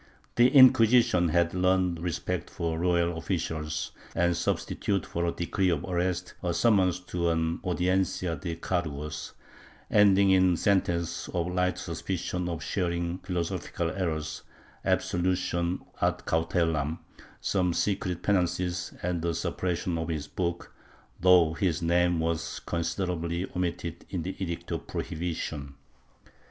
The 0.35 0.49
Inquisition 0.49 1.27
had 1.29 1.53
learned 1.53 1.99
respect 1.99 2.49
for 2.49 2.79
royal 2.79 3.15
officials 3.19 3.91
and 4.15 4.35
substituted 4.35 5.05
for 5.05 5.27
a 5.27 5.31
decree 5.31 5.69
of 5.69 5.83
arrest 5.83 6.33
a 6.41 6.55
summons 6.55 6.99
to 7.01 7.29
an 7.29 7.59
audiencia 7.63 8.35
de 8.35 8.55
cargos, 8.55 9.33
ending 9.91 10.31
in 10.31 10.53
a 10.53 10.57
sentence 10.57 11.29
of 11.35 11.53
light 11.53 11.77
suspicion 11.77 12.49
of 12.49 12.63
sharing 12.63 13.19
philosophic 13.19 13.79
errors, 13.79 14.41
absolution 14.83 15.85
ad 16.01 16.25
cautelam, 16.25 16.97
some 17.39 17.71
secret 17.71 18.23
penances 18.23 18.93
and 19.03 19.21
the 19.21 19.35
suppression 19.35 19.99
of 19.99 20.07
his 20.07 20.25
book, 20.27 20.73
though 21.19 21.53
his 21.53 21.83
name 21.83 22.19
was 22.19 22.59
considerately 22.65 23.45
omitted 23.55 24.03
in 24.09 24.23
the 24.23 24.35
edict 24.43 24.71
of 24.71 24.87
prohibition. 24.87 25.75